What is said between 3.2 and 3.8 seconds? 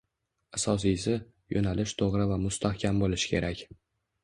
kerak.